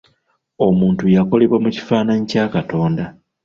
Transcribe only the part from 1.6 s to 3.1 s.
mu kifaananyi kya Katonda.